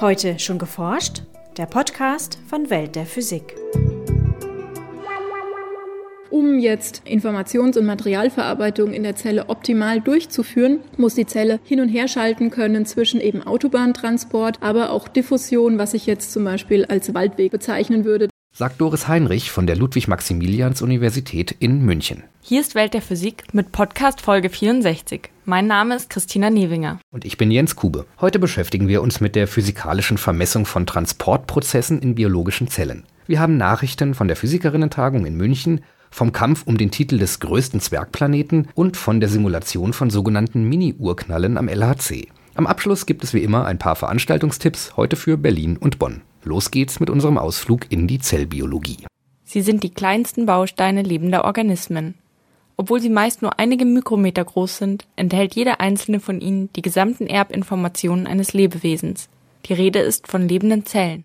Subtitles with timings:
[0.00, 1.24] Heute schon geforscht?
[1.58, 3.54] Der Podcast von Welt der Physik.
[6.30, 11.90] Um jetzt Informations- und Materialverarbeitung in der Zelle optimal durchzuführen, muss die Zelle hin und
[11.90, 17.12] her schalten können zwischen eben Autobahntransport, aber auch Diffusion, was ich jetzt zum Beispiel als
[17.12, 18.29] Waldweg bezeichnen würde.
[18.52, 22.24] Sagt Doris Heinrich von der Ludwig-Maximilians-Universität in München.
[22.42, 25.30] Hier ist Welt der Physik mit Podcast Folge 64.
[25.44, 26.98] Mein Name ist Christina Newinger.
[27.10, 28.06] Und ich bin Jens Kube.
[28.20, 33.04] Heute beschäftigen wir uns mit der physikalischen Vermessung von Transportprozessen in biologischen Zellen.
[33.26, 37.80] Wir haben Nachrichten von der Physikerinnentagung in München, vom Kampf um den Titel des größten
[37.80, 42.28] Zwergplaneten und von der Simulation von sogenannten Mini-Urknallen am LHC.
[42.56, 46.22] Am Abschluss gibt es wie immer ein paar Veranstaltungstipps, heute für Berlin und Bonn.
[46.42, 49.06] Los geht's mit unserem Ausflug in die Zellbiologie.
[49.44, 52.14] Sie sind die kleinsten Bausteine lebender Organismen.
[52.76, 57.26] Obwohl sie meist nur einige Mikrometer groß sind, enthält jeder einzelne von ihnen die gesamten
[57.26, 59.28] Erbinformationen eines Lebewesens.
[59.66, 61.24] Die Rede ist von lebenden Zellen.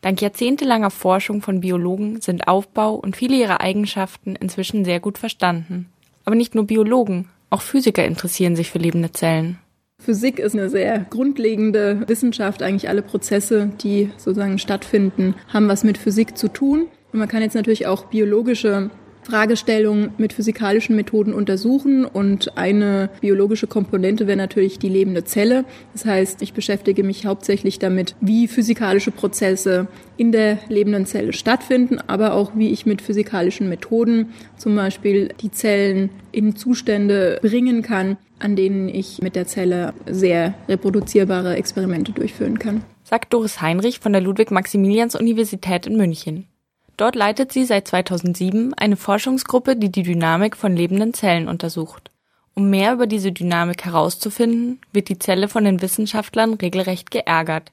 [0.00, 5.90] Dank jahrzehntelanger Forschung von Biologen sind Aufbau und viele ihrer Eigenschaften inzwischen sehr gut verstanden.
[6.24, 9.58] Aber nicht nur Biologen, auch Physiker interessieren sich für lebende Zellen.
[10.00, 12.62] Physik ist eine sehr grundlegende Wissenschaft.
[12.62, 16.86] Eigentlich alle Prozesse, die sozusagen stattfinden, haben was mit Physik zu tun.
[17.12, 18.90] Und man kann jetzt natürlich auch biologische
[19.22, 25.64] Fragestellungen mit physikalischen Methoden untersuchen und eine biologische Komponente wäre natürlich die lebende Zelle.
[25.92, 31.98] Das heißt, ich beschäftige mich hauptsächlich damit, wie physikalische Prozesse in der lebenden Zelle stattfinden,
[32.06, 38.16] aber auch wie ich mit physikalischen Methoden zum Beispiel die Zellen in Zustände bringen kann,
[38.40, 42.82] an denen ich mit der Zelle sehr reproduzierbare Experimente durchführen kann.
[43.04, 46.46] Sagt Doris Heinrich von der Ludwig-Maximilians-Universität in München.
[46.96, 52.10] Dort leitet sie seit 2007 eine Forschungsgruppe, die die Dynamik von lebenden Zellen untersucht.
[52.54, 57.72] Um mehr über diese Dynamik herauszufinden, wird die Zelle von den Wissenschaftlern regelrecht geärgert.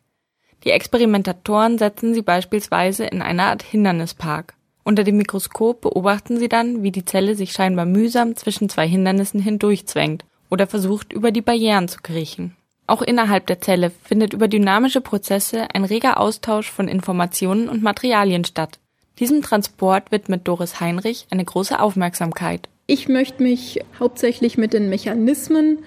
[0.63, 4.53] Die Experimentatoren setzen sie beispielsweise in eine Art Hindernispark.
[4.83, 9.41] Unter dem Mikroskop beobachten sie dann, wie die Zelle sich scheinbar mühsam zwischen zwei Hindernissen
[9.41, 12.55] hindurchzwängt oder versucht, über die Barrieren zu kriechen.
[12.87, 18.45] Auch innerhalb der Zelle findet über dynamische Prozesse ein reger Austausch von Informationen und Materialien
[18.45, 18.79] statt.
[19.19, 22.69] Diesem Transport widmet Doris Heinrich eine große Aufmerksamkeit.
[22.85, 25.79] Ich möchte mich hauptsächlich mit den Mechanismen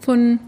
[0.00, 0.40] von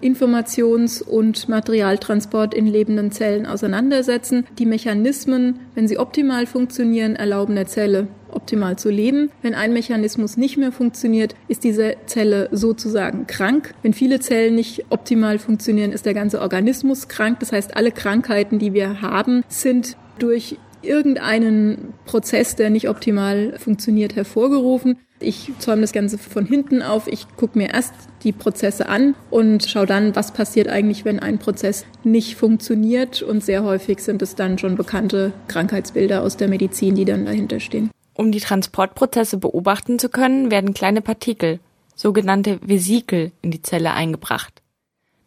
[0.00, 4.46] Informations- und Materialtransport in lebenden Zellen auseinandersetzen.
[4.58, 9.30] Die Mechanismen, wenn sie optimal funktionieren, erlauben der Zelle optimal zu leben.
[9.42, 13.74] Wenn ein Mechanismus nicht mehr funktioniert, ist diese Zelle sozusagen krank.
[13.82, 17.40] Wenn viele Zellen nicht optimal funktionieren, ist der ganze Organismus krank.
[17.40, 24.16] Das heißt, alle Krankheiten, die wir haben, sind durch irgendeinen Prozess, der nicht optimal funktioniert,
[24.16, 24.98] hervorgerufen.
[25.20, 27.08] Ich zäume das Ganze von hinten auf.
[27.08, 27.92] Ich gucke mir erst
[28.22, 33.22] die Prozesse an und schaue dann, was passiert eigentlich, wenn ein Prozess nicht funktioniert.
[33.22, 37.58] Und sehr häufig sind es dann schon bekannte Krankheitsbilder aus der Medizin, die dann dahinter
[37.58, 37.90] stehen.
[38.14, 41.60] Um die Transportprozesse beobachten zu können, werden kleine Partikel,
[41.94, 44.62] sogenannte Vesikel, in die Zelle eingebracht.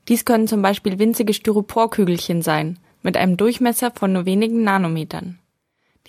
[0.08, 5.40] Dies können zum Beispiel winzige Styroporkügelchen sein, mit einem Durchmesser von nur wenigen Nanometern.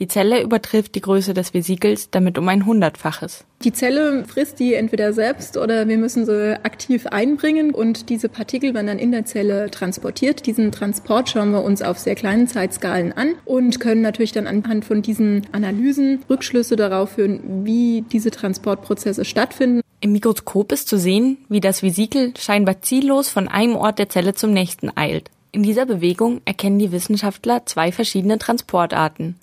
[0.02, 3.44] Die Zelle übertrifft die Größe des Vesikels damit um ein Hundertfaches.
[3.62, 8.74] Die Zelle frisst die entweder selbst oder wir müssen sie aktiv einbringen und diese Partikel
[8.74, 10.44] werden dann in der Zelle transportiert.
[10.44, 14.84] Diesen Transport schauen wir uns auf sehr kleinen Zeitskalen an und können natürlich dann anhand
[14.84, 19.82] von diesen Analysen Rückschlüsse darauf führen, wie diese Transportprozesse stattfinden.
[20.00, 24.34] Im Mikroskop ist zu sehen, wie das Vesikel scheinbar ziellos von einem Ort der Zelle
[24.34, 25.30] zum nächsten eilt.
[25.52, 29.36] In dieser Bewegung erkennen die Wissenschaftler zwei verschiedene Transportarten.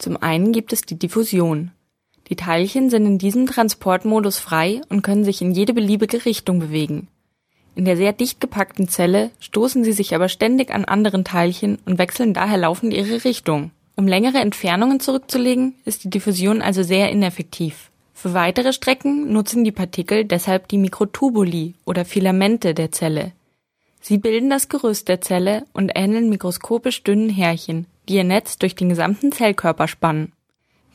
[0.00, 1.72] Zum einen gibt es die Diffusion.
[2.30, 7.08] Die Teilchen sind in diesem Transportmodus frei und können sich in jede beliebige Richtung bewegen.
[7.74, 11.98] In der sehr dicht gepackten Zelle stoßen sie sich aber ständig an anderen Teilchen und
[11.98, 13.72] wechseln daher laufend ihre Richtung.
[13.94, 17.90] Um längere Entfernungen zurückzulegen, ist die Diffusion also sehr ineffektiv.
[18.14, 23.32] Für weitere Strecken nutzen die Partikel deshalb die Mikrotubuli oder Filamente der Zelle.
[24.00, 28.74] Sie bilden das Gerüst der Zelle und ähneln mikroskopisch dünnen Härchen, die ihr Netz durch
[28.74, 30.32] den gesamten Zellkörper spannen.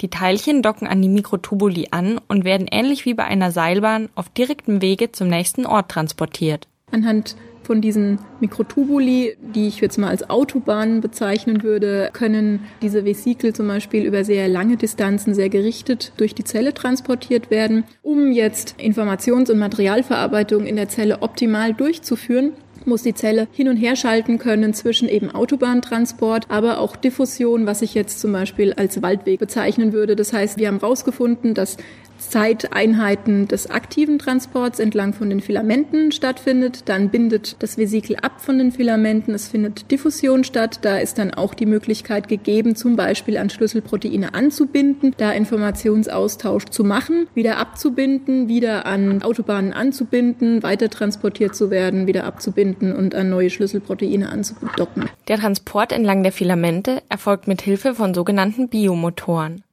[0.01, 4.27] Die Teilchen docken an die Mikrotubuli an und werden ähnlich wie bei einer Seilbahn auf
[4.27, 6.67] direktem Wege zum nächsten Ort transportiert.
[6.91, 13.53] Anhand von diesen Mikrotubuli, die ich jetzt mal als Autobahnen bezeichnen würde, können diese Vesikel
[13.53, 17.85] zum Beispiel über sehr lange Distanzen sehr gerichtet durch die Zelle transportiert werden.
[18.03, 22.51] Um jetzt Informations- und Materialverarbeitung in der Zelle optimal durchzuführen,
[22.87, 27.81] muss die Zelle hin und her schalten können zwischen eben Autobahntransport, aber auch Diffusion, was
[27.81, 30.15] ich jetzt zum Beispiel als Waldweg bezeichnen würde.
[30.15, 31.77] Das heißt, wir haben herausgefunden, dass
[32.17, 36.83] Zeiteinheiten des aktiven Transports entlang von den Filamenten stattfindet.
[36.85, 39.33] Dann bindet das Vesikel ab von den Filamenten.
[39.33, 40.79] Es findet Diffusion statt.
[40.81, 46.83] Da ist dann auch die Möglichkeit gegeben, zum Beispiel an Schlüsselproteine anzubinden, da Informationsaustausch zu
[46.83, 53.29] machen, wieder abzubinden, wieder an Autobahnen anzubinden, weiter transportiert zu werden, wieder abzubinden und an
[53.29, 55.09] neue Schlüsselproteine anzudocken.
[55.27, 59.63] Der Transport entlang der Filamente erfolgt mit Hilfe von sogenannten Biomotoren.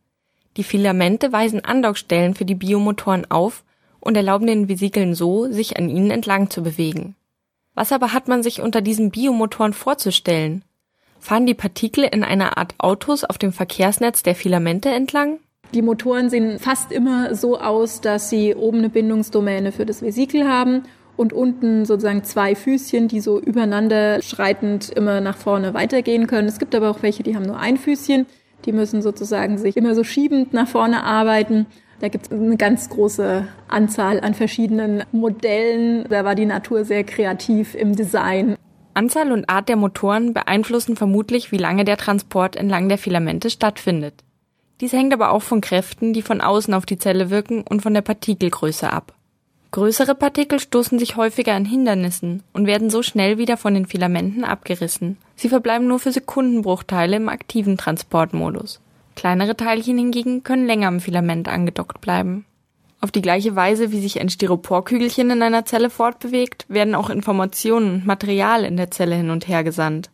[0.56, 3.64] Die Filamente weisen Andockstellen für die Biomotoren auf
[4.00, 7.14] und erlauben den Vesikeln so, sich an ihnen entlang zu bewegen.
[7.74, 10.64] Was aber hat man sich unter diesen Biomotoren vorzustellen?
[11.18, 15.38] Fahren die Partikel in einer Art Autos auf dem Verkehrsnetz der Filamente entlang?
[15.72, 20.46] Die Motoren sehen fast immer so aus, dass sie oben eine Bindungsdomäne für das Vesikel
[20.46, 20.82] haben
[21.16, 26.48] und unten sozusagen zwei Füßchen, die so übereinander schreitend immer nach vorne weitergehen können.
[26.48, 28.26] Es gibt aber auch welche, die haben nur ein Füßchen.
[28.64, 31.66] Die müssen sozusagen sich immer so schiebend nach vorne arbeiten.
[32.00, 36.04] Da gibt es eine ganz große Anzahl an verschiedenen Modellen.
[36.08, 38.56] Da war die Natur sehr kreativ im Design.
[38.94, 44.14] Anzahl und Art der Motoren beeinflussen vermutlich, wie lange der Transport entlang der Filamente stattfindet.
[44.80, 47.94] Dies hängt aber auch von Kräften, die von außen auf die Zelle wirken und von
[47.94, 49.14] der Partikelgröße ab.
[49.72, 54.44] Größere Partikel stoßen sich häufiger an Hindernissen und werden so schnell wieder von den Filamenten
[54.44, 55.16] abgerissen.
[55.34, 58.82] Sie verbleiben nur für Sekundenbruchteile im aktiven Transportmodus.
[59.16, 62.44] Kleinere Teilchen hingegen können länger am Filament angedockt bleiben.
[63.00, 67.94] Auf die gleiche Weise, wie sich ein Styroporkügelchen in einer Zelle fortbewegt, werden auch Informationen
[67.94, 70.10] und Material in der Zelle hin und her gesandt.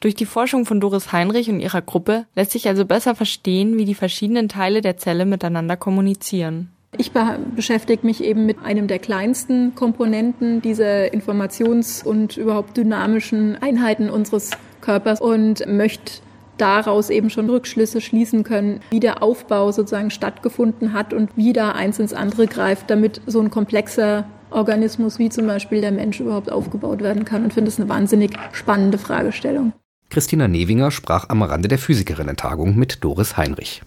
[0.00, 3.84] Durch die Forschung von Doris Heinrich und ihrer Gruppe lässt sich also besser verstehen, wie
[3.84, 6.72] die verschiedenen Teile der Zelle miteinander kommunizieren.
[6.98, 7.12] Ich
[7.54, 14.50] beschäftige mich eben mit einem der kleinsten Komponenten dieser informations- und überhaupt dynamischen Einheiten unseres
[14.80, 16.22] Körpers und möchte
[16.56, 21.72] daraus eben schon Rückschlüsse schließen können, wie der Aufbau sozusagen stattgefunden hat und wie da
[21.72, 26.50] eins ins andere greift, damit so ein komplexer Organismus wie zum Beispiel der Mensch überhaupt
[26.50, 29.72] aufgebaut werden kann und finde es eine wahnsinnig spannende Fragestellung.
[30.08, 33.82] Christina Newinger sprach am Rande der Physikerinnen-Tagung mit Doris Heinrich.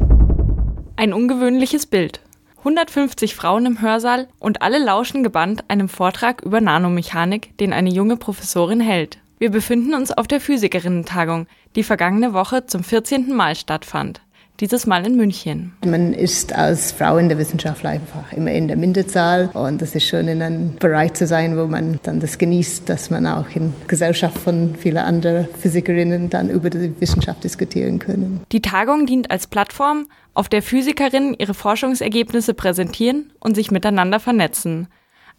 [0.98, 2.20] Ein ungewöhnliches Bild.
[2.60, 8.18] 150 Frauen im Hörsaal und alle lauschen gebannt einem Vortrag über Nanomechanik, den eine junge
[8.18, 9.20] Professorin hält.
[9.38, 13.34] Wir befinden uns auf der Physikerinnen-Tagung, die vergangene Woche zum 14.
[13.34, 14.22] Mal stattfand
[14.60, 15.74] dieses Mal in München.
[15.86, 20.04] Man ist als Frau in der Wissenschaft einfach immer in der Minderzahl und es ist
[20.04, 23.74] schön, in einem Bereich zu sein, wo man dann das genießt, dass man auch in
[23.88, 28.42] Gesellschaft von vielen anderen Physikerinnen dann über die Wissenschaft diskutieren können.
[28.52, 34.88] Die Tagung dient als Plattform, auf der Physikerinnen ihre Forschungsergebnisse präsentieren und sich miteinander vernetzen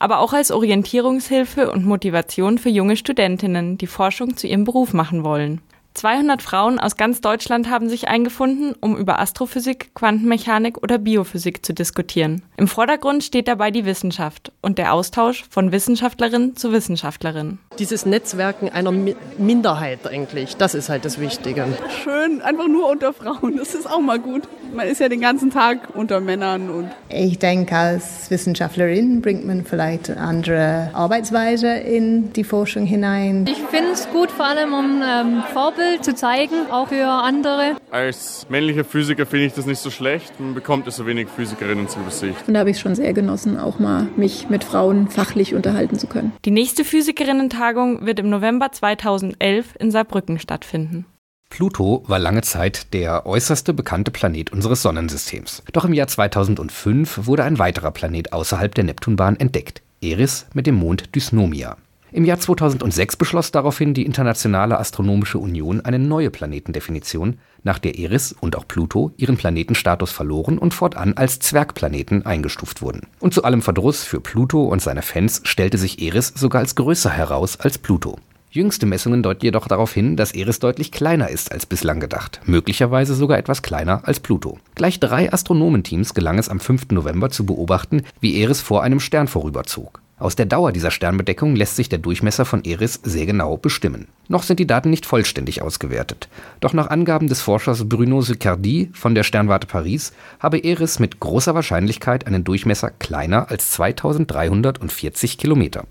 [0.00, 5.24] aber auch als Orientierungshilfe und Motivation für junge Studentinnen, die Forschung zu ihrem Beruf machen
[5.24, 5.60] wollen.
[5.94, 11.74] 200 Frauen aus ganz Deutschland haben sich eingefunden, um über Astrophysik, Quantenmechanik oder Biophysik zu
[11.74, 12.42] diskutieren.
[12.56, 17.58] Im Vordergrund steht dabei die Wissenschaft und der Austausch von Wissenschaftlerin zu Wissenschaftlerin.
[17.78, 21.66] Dieses Netzwerken einer Minderheit eigentlich, das ist halt das Wichtige.
[22.04, 24.42] Schön, einfach nur unter Frauen, das ist auch mal gut.
[24.72, 26.70] Man ist ja den ganzen Tag unter Männern.
[26.70, 33.46] Und ich denke, als Wissenschaftlerin bringt man vielleicht andere Arbeitsweise in die Forschung hinein.
[33.48, 37.76] Ich finde es gut, vor allem um ähm, Vorbild zu zeigen, auch für andere.
[37.90, 40.38] Als männlicher Physiker finde ich das nicht so schlecht.
[40.40, 42.46] Man bekommt es so wenig Physikerinnen zu Gesicht.
[42.46, 45.98] Und da habe ich es schon sehr genossen, auch mal mich mit Frauen fachlich unterhalten
[45.98, 46.32] zu können.
[46.44, 51.06] Die nächste Physikerinnen-Tagung wird im November 2011 in Saarbrücken stattfinden.
[51.50, 55.64] Pluto war lange Zeit der äußerste bekannte Planet unseres Sonnensystems.
[55.72, 60.76] Doch im Jahr 2005 wurde ein weiterer Planet außerhalb der Neptunbahn entdeckt, Eris mit dem
[60.76, 61.76] Mond Dysnomia.
[62.12, 68.34] Im Jahr 2006 beschloss daraufhin die Internationale Astronomische Union eine neue Planetendefinition, nach der Eris
[68.40, 73.02] und auch Pluto ihren Planetenstatus verloren und fortan als Zwergplaneten eingestuft wurden.
[73.20, 77.10] Und zu allem Verdruss für Pluto und seine Fans stellte sich Eris sogar als größer
[77.10, 78.16] heraus als Pluto.
[78.52, 83.14] Jüngste Messungen deuten jedoch darauf hin, dass Eris deutlich kleiner ist als bislang gedacht, möglicherweise
[83.14, 84.58] sogar etwas kleiner als Pluto.
[84.74, 86.90] Gleich drei Astronomenteams gelang es am 5.
[86.90, 90.00] November zu beobachten, wie Eris vor einem Stern vorüberzog.
[90.20, 94.08] Aus der Dauer dieser Sternbedeckung lässt sich der Durchmesser von Eris sehr genau bestimmen.
[94.28, 96.28] Noch sind die Daten nicht vollständig ausgewertet.
[96.60, 101.54] Doch nach Angaben des Forschers Bruno Sicardi von der Sternwarte Paris habe Eris mit großer
[101.54, 105.84] Wahrscheinlichkeit einen Durchmesser kleiner als 2340 Kilometer.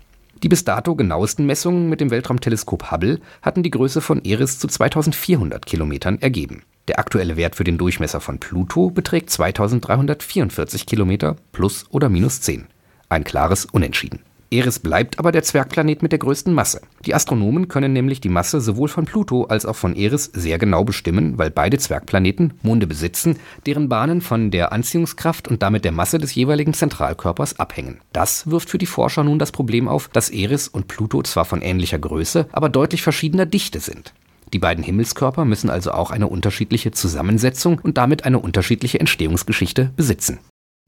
[0.44, 4.68] Die bis dato genauesten Messungen mit dem Weltraumteleskop Hubble hatten die Größe von Eris zu
[4.68, 6.62] 2400 Kilometern ergeben.
[6.86, 12.68] Der aktuelle Wert für den Durchmesser von Pluto beträgt 2344 Kilometer plus oder minus 10.
[13.10, 14.20] Ein klares Unentschieden.
[14.52, 16.80] Eris bleibt aber der Zwergplanet mit der größten Masse.
[17.04, 20.84] Die Astronomen können nämlich die Masse sowohl von Pluto als auch von Eris sehr genau
[20.84, 23.36] bestimmen, weil beide Zwergplaneten Monde besitzen,
[23.66, 28.00] deren Bahnen von der Anziehungskraft und damit der Masse des jeweiligen Zentralkörpers abhängen.
[28.12, 31.62] Das wirft für die Forscher nun das Problem auf, dass Eris und Pluto zwar von
[31.62, 34.14] ähnlicher Größe, aber deutlich verschiedener Dichte sind.
[34.52, 40.38] Die beiden Himmelskörper müssen also auch eine unterschiedliche Zusammensetzung und damit eine unterschiedliche Entstehungsgeschichte besitzen.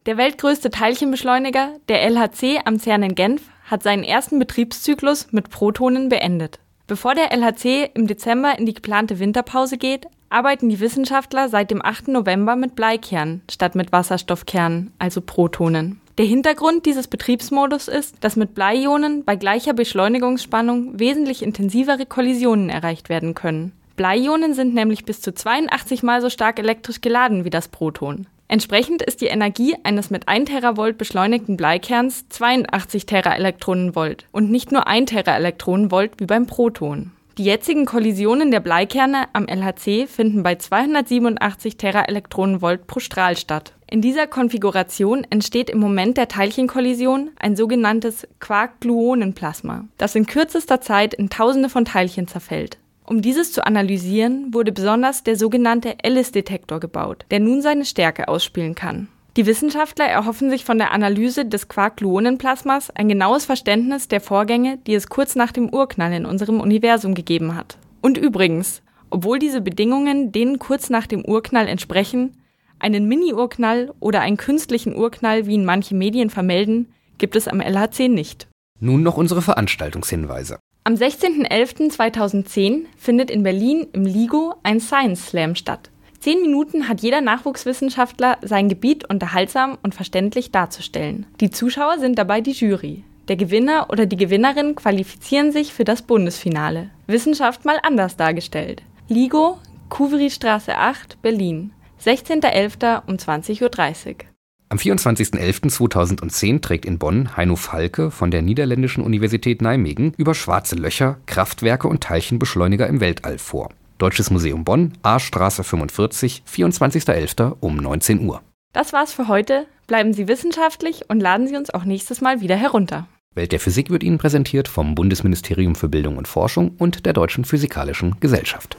[0.04, 6.08] Der weltgrößte Teilchenbeschleuniger, der LHC am CERN in Genf, hat seinen ersten Betriebszyklus mit Protonen
[6.08, 6.58] beendet.
[6.88, 11.84] Bevor der LHC im Dezember in die geplante Winterpause geht, arbeiten die Wissenschaftler seit dem
[11.84, 12.08] 8.
[12.08, 16.00] November mit Bleikernen statt mit Wasserstoffkernen, also Protonen.
[16.18, 23.08] Der Hintergrund dieses Betriebsmodus ist, dass mit Bleionen bei gleicher Beschleunigungsspannung wesentlich intensivere Kollisionen erreicht
[23.08, 23.70] werden können.
[23.94, 28.26] Bleionen sind nämlich bis zu 82 mal so stark elektrisch geladen wie das Proton.
[28.52, 34.86] Entsprechend ist die Energie eines mit 1 Teravolt beschleunigten Bleikerns 82 Teraelektronenvolt und nicht nur
[34.86, 37.12] 1 Teraelektronenvolt wie beim Proton.
[37.38, 43.72] Die jetzigen Kollisionen der Bleikerne am LHC finden bei 287 Teraelektronenvolt pro Strahl statt.
[43.90, 51.14] In dieser Konfiguration entsteht im Moment der Teilchenkollision ein sogenanntes Quark-Gluonenplasma, das in kürzester Zeit
[51.14, 52.76] in Tausende von Teilchen zerfällt.
[53.04, 58.74] Um dieses zu analysieren, wurde besonders der sogenannte Ellis-Detektor gebaut, der nun seine Stärke ausspielen
[58.74, 59.08] kann.
[59.36, 64.94] Die Wissenschaftler erhoffen sich von der Analyse des Quark-Gluonenplasmas ein genaues Verständnis der Vorgänge, die
[64.94, 67.78] es kurz nach dem Urknall in unserem Universum gegeben hat.
[68.02, 72.36] Und übrigens, obwohl diese Bedingungen denen kurz nach dem Urknall entsprechen,
[72.78, 78.08] einen Mini-Urknall oder einen künstlichen Urknall, wie ihn manche Medien vermelden, gibt es am LHC
[78.08, 78.48] nicht.
[78.80, 80.58] Nun noch unsere Veranstaltungshinweise.
[80.84, 85.90] Am 16.11.2010 findet in Berlin im LIGO ein Science Slam statt.
[86.18, 91.26] Zehn Minuten hat jeder Nachwuchswissenschaftler sein Gebiet unterhaltsam und verständlich darzustellen.
[91.40, 93.04] Die Zuschauer sind dabei die Jury.
[93.28, 96.90] Der Gewinner oder die Gewinnerin qualifizieren sich für das Bundesfinale.
[97.06, 98.82] Wissenschaft mal anders dargestellt.
[99.06, 99.58] LIGO,
[99.88, 101.72] Kuveri-Straße 8, Berlin.
[102.04, 103.02] 16.11.
[103.06, 104.31] um 20.30 Uhr.
[104.72, 111.18] Am 24.11.2010 trägt in Bonn Heino Falke von der Niederländischen Universität Nijmegen über schwarze Löcher,
[111.26, 113.68] Kraftwerke und Teilchenbeschleuniger im Weltall vor.
[113.98, 117.54] Deutsches Museum Bonn, A-Straße 45, 24.11.
[117.60, 118.40] um 19 Uhr.
[118.72, 119.66] Das war's für heute.
[119.88, 123.06] Bleiben Sie wissenschaftlich und laden Sie uns auch nächstes Mal wieder herunter.
[123.34, 127.44] Welt der Physik wird Ihnen präsentiert vom Bundesministerium für Bildung und Forschung und der Deutschen
[127.44, 128.78] Physikalischen Gesellschaft.